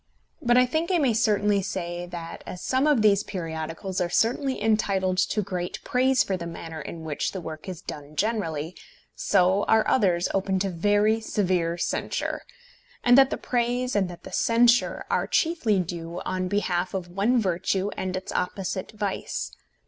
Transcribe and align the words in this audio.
But 0.41 0.57
I 0.57 0.65
think 0.65 0.89
I 0.89 0.97
may 0.97 1.13
certainly 1.13 1.61
say 1.61 2.07
that 2.07 2.43
as 2.47 2.63
some 2.63 2.87
of 2.87 3.03
these 3.03 3.21
periodicals 3.21 4.01
are 4.01 4.09
certainly 4.09 4.59
entitled 4.59 5.19
to 5.19 5.43
great 5.43 5.77
praise 5.83 6.23
for 6.23 6.35
the 6.35 6.47
manner 6.47 6.81
in 6.81 7.03
which 7.03 7.33
the 7.33 7.39
work 7.39 7.69
is 7.69 7.83
done 7.83 8.15
generally, 8.15 8.75
so 9.13 9.61
are 9.65 9.87
others 9.87 10.27
open 10.33 10.57
to 10.57 10.71
very 10.71 11.19
severe 11.21 11.77
censure, 11.77 12.41
and 13.03 13.15
that 13.15 13.29
the 13.29 13.37
praise 13.37 13.95
and 13.95 14.09
that 14.09 14.23
the 14.23 14.31
censure 14.33 15.05
are 15.11 15.27
chiefly 15.27 15.77
due 15.79 16.19
on 16.25 16.47
behalf 16.47 16.95
of 16.95 17.09
one 17.11 17.39
virtue 17.39 17.91
and 17.95 18.17
its 18.17 18.31
opposite 18.31 18.93
vice. 18.93 19.51